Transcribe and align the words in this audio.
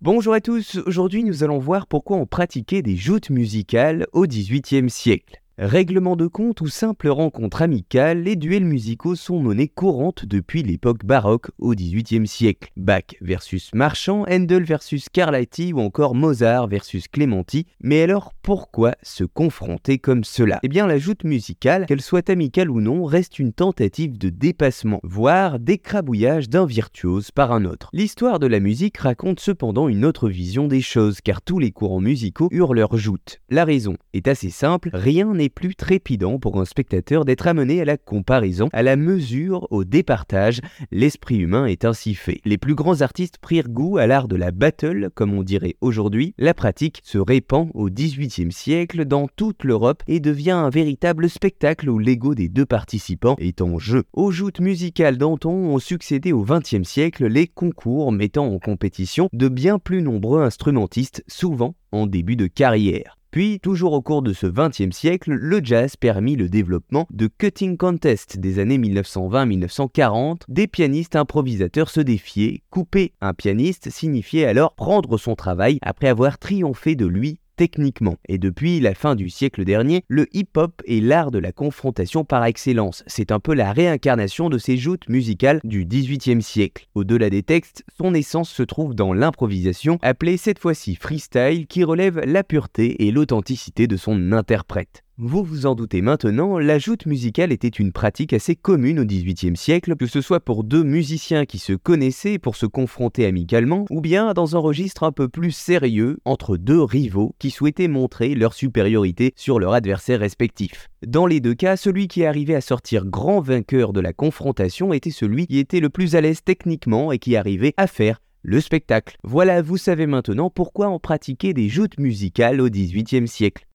Bonjour 0.00 0.32
à 0.32 0.40
tous, 0.40 0.76
aujourd'hui 0.86 1.24
nous 1.24 1.42
allons 1.42 1.58
voir 1.58 1.88
pourquoi 1.88 2.18
on 2.18 2.24
pratiquait 2.24 2.82
des 2.82 2.94
joutes 2.94 3.30
musicales 3.30 4.06
au 4.12 4.28
XVIIIe 4.28 4.88
siècle. 4.88 5.42
Règlement 5.60 6.14
de 6.14 6.28
compte 6.28 6.60
ou 6.60 6.68
simple 6.68 7.08
rencontre 7.08 7.62
amicale, 7.62 8.22
les 8.22 8.36
duels 8.36 8.64
musicaux 8.64 9.16
sont 9.16 9.40
monnaie 9.40 9.66
courante 9.66 10.24
depuis 10.24 10.62
l'époque 10.62 11.04
baroque 11.04 11.50
au 11.58 11.74
XVIIIe 11.74 12.28
siècle. 12.28 12.70
Bach 12.76 13.16
versus 13.20 13.70
Marchand, 13.74 14.24
Handel 14.30 14.62
versus 14.62 15.06
Scarlatti 15.06 15.72
ou 15.72 15.80
encore 15.80 16.14
Mozart 16.14 16.68
versus 16.68 17.08
Clementi. 17.08 17.66
Mais 17.82 18.02
alors 18.02 18.34
pourquoi 18.40 18.94
se 19.02 19.24
confronter 19.24 19.98
comme 19.98 20.22
cela? 20.22 20.60
Eh 20.62 20.68
bien 20.68 20.86
la 20.86 20.96
joute 20.96 21.24
musicale, 21.24 21.86
qu'elle 21.86 22.02
soit 22.02 22.30
amicale 22.30 22.70
ou 22.70 22.80
non, 22.80 23.04
reste 23.04 23.40
une 23.40 23.52
tentative 23.52 24.16
de 24.16 24.28
dépassement, 24.28 25.00
voire 25.02 25.58
d'écrabouillage 25.58 26.48
d'un 26.48 26.66
virtuose 26.66 27.32
par 27.32 27.50
un 27.50 27.64
autre. 27.64 27.90
L'histoire 27.92 28.38
de 28.38 28.46
la 28.46 28.60
musique 28.60 28.98
raconte 28.98 29.40
cependant 29.40 29.88
une 29.88 30.04
autre 30.04 30.28
vision 30.28 30.68
des 30.68 30.82
choses, 30.82 31.20
car 31.20 31.42
tous 31.42 31.58
les 31.58 31.72
courants 31.72 32.00
musicaux 32.00 32.48
eurent 32.52 32.74
leur 32.74 32.96
joute. 32.96 33.40
La 33.50 33.64
raison 33.64 33.96
est 34.12 34.28
assez 34.28 34.50
simple, 34.50 34.90
rien 34.92 35.34
n'est 35.34 35.47
plus 35.48 35.74
trépidant 35.74 36.38
pour 36.38 36.60
un 36.60 36.64
spectateur 36.64 37.24
d'être 37.24 37.46
amené 37.46 37.80
à 37.80 37.84
la 37.84 37.96
comparaison, 37.96 38.68
à 38.72 38.82
la 38.82 38.96
mesure, 38.96 39.66
au 39.70 39.84
départage. 39.84 40.60
L'esprit 40.90 41.38
humain 41.38 41.66
est 41.66 41.84
ainsi 41.84 42.14
fait. 42.14 42.40
Les 42.44 42.58
plus 42.58 42.74
grands 42.74 43.00
artistes 43.00 43.38
prirent 43.38 43.68
goût 43.68 43.98
à 43.98 44.06
l'art 44.06 44.28
de 44.28 44.36
la 44.36 44.50
battle, 44.50 45.10
comme 45.14 45.34
on 45.34 45.42
dirait 45.42 45.76
aujourd'hui. 45.80 46.34
La 46.38 46.54
pratique 46.54 47.00
se 47.04 47.18
répand 47.18 47.70
au 47.74 47.90
XVIIIe 47.90 48.52
siècle 48.52 49.04
dans 49.04 49.28
toute 49.28 49.64
l'Europe 49.64 50.02
et 50.06 50.20
devient 50.20 50.50
un 50.52 50.70
véritable 50.70 51.28
spectacle 51.28 51.88
où 51.88 51.98
l'ego 51.98 52.34
des 52.34 52.48
deux 52.48 52.66
participants 52.66 53.36
est 53.38 53.60
en 53.60 53.78
jeu. 53.78 54.04
Aux 54.12 54.30
joutes 54.30 54.60
musicales 54.60 55.18
d'anton 55.18 55.50
ont 55.50 55.78
succédé 55.78 56.32
au 56.32 56.44
XXe 56.44 56.88
siècle 56.88 57.26
les 57.26 57.46
concours 57.46 58.12
mettant 58.12 58.46
en 58.46 58.58
compétition 58.58 59.28
de 59.32 59.48
bien 59.48 59.78
plus 59.78 60.02
nombreux 60.02 60.42
instrumentistes, 60.42 61.24
souvent 61.26 61.74
en 61.92 62.06
début 62.06 62.36
de 62.36 62.46
carrière. 62.46 63.17
Puis, 63.30 63.60
toujours 63.60 63.92
au 63.92 64.00
cours 64.00 64.22
de 64.22 64.32
ce 64.32 64.46
XXe 64.46 64.96
siècle, 64.96 65.32
le 65.32 65.60
jazz 65.62 65.96
permit 65.96 66.36
le 66.36 66.48
développement 66.48 67.06
de 67.10 67.26
cutting 67.26 67.76
contests 67.76 68.38
des 68.38 68.58
années 68.58 68.78
1920-1940. 68.78 70.42
Des 70.48 70.66
pianistes 70.66 71.14
improvisateurs 71.14 71.90
se 71.90 72.00
défiaient. 72.00 72.62
Couper 72.70 73.12
un 73.20 73.34
pianiste 73.34 73.90
signifiait 73.90 74.46
alors 74.46 74.74
prendre 74.74 75.18
son 75.18 75.34
travail 75.34 75.78
après 75.82 76.08
avoir 76.08 76.38
triomphé 76.38 76.94
de 76.94 77.06
lui 77.06 77.38
techniquement. 77.58 78.16
Et 78.28 78.38
depuis 78.38 78.78
la 78.78 78.94
fin 78.94 79.16
du 79.16 79.28
siècle 79.28 79.64
dernier, 79.64 80.04
le 80.08 80.28
hip-hop 80.32 80.80
est 80.86 81.02
l'art 81.02 81.32
de 81.32 81.40
la 81.40 81.50
confrontation 81.50 82.24
par 82.24 82.44
excellence. 82.44 83.02
C'est 83.08 83.32
un 83.32 83.40
peu 83.40 83.52
la 83.52 83.72
réincarnation 83.72 84.48
de 84.48 84.58
ces 84.58 84.76
joutes 84.76 85.08
musicales 85.08 85.60
du 85.64 85.84
XVIIIe 85.84 86.40
siècle. 86.40 86.86
Au-delà 86.94 87.30
des 87.30 87.42
textes, 87.42 87.84
son 87.98 88.14
essence 88.14 88.48
se 88.48 88.62
trouve 88.62 88.94
dans 88.94 89.12
l'improvisation, 89.12 89.98
appelée 90.02 90.36
cette 90.36 90.60
fois-ci 90.60 90.94
freestyle, 90.94 91.66
qui 91.66 91.82
relève 91.82 92.20
la 92.20 92.44
pureté 92.44 93.04
et 93.06 93.10
l'authenticité 93.10 93.88
de 93.88 93.96
son 93.96 94.30
interprète. 94.30 95.02
Vous 95.20 95.42
vous 95.42 95.66
en 95.66 95.74
doutez 95.74 96.00
maintenant, 96.00 96.60
la 96.60 96.78
joute 96.78 97.04
musicale 97.04 97.50
était 97.50 97.66
une 97.66 97.90
pratique 97.90 98.32
assez 98.32 98.54
commune 98.54 99.00
au 99.00 99.04
XVIIIe 99.04 99.56
siècle, 99.56 99.96
que 99.96 100.06
ce 100.06 100.20
soit 100.20 100.38
pour 100.38 100.62
deux 100.62 100.84
musiciens 100.84 101.44
qui 101.44 101.58
se 101.58 101.72
connaissaient 101.72 102.38
pour 102.38 102.54
se 102.54 102.66
confronter 102.66 103.26
amicalement, 103.26 103.84
ou 103.90 104.00
bien 104.00 104.32
dans 104.32 104.54
un 104.54 104.60
registre 104.60 105.02
un 105.02 105.10
peu 105.10 105.28
plus 105.28 105.50
sérieux 105.50 106.18
entre 106.24 106.56
deux 106.56 106.80
rivaux 106.80 107.34
qui 107.40 107.50
souhaitaient 107.50 107.88
montrer 107.88 108.36
leur 108.36 108.54
supériorité 108.54 109.32
sur 109.34 109.58
leur 109.58 109.72
adversaire 109.72 110.20
respectif. 110.20 110.88
Dans 111.04 111.26
les 111.26 111.40
deux 111.40 111.54
cas, 111.54 111.76
celui 111.76 112.06
qui 112.06 112.24
arrivait 112.24 112.54
à 112.54 112.60
sortir 112.60 113.04
grand 113.04 113.40
vainqueur 113.40 113.92
de 113.92 114.00
la 114.00 114.12
confrontation 114.12 114.92
était 114.92 115.10
celui 115.10 115.48
qui 115.48 115.58
était 115.58 115.80
le 115.80 115.90
plus 115.90 116.14
à 116.14 116.20
l'aise 116.20 116.44
techniquement 116.44 117.10
et 117.10 117.18
qui 117.18 117.34
arrivait 117.34 117.74
à 117.76 117.88
faire 117.88 118.20
le 118.42 118.60
spectacle. 118.60 119.16
Voilà, 119.24 119.62
vous 119.62 119.78
savez 119.78 120.06
maintenant 120.06 120.48
pourquoi 120.48 120.88
on 120.90 121.00
pratiquait 121.00 121.54
des 121.54 121.68
joutes 121.68 121.98
musicales 121.98 122.60
au 122.60 122.68
XVIIIe 122.70 123.26
siècle. 123.26 123.67